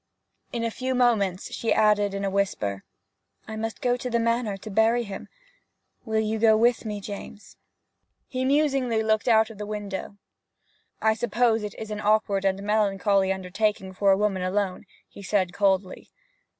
[0.51, 2.83] In a few moments she added, in a whisper,
[3.47, 5.27] 'I must go to the Manor to bury him...
[6.05, 7.55] Will you go with me, James?'
[8.27, 10.17] He musingly looked out of the window.
[11.03, 15.53] 'I suppose it is an awkward and melancholy undertaking for a woman alone,' he said
[15.53, 16.09] coldly.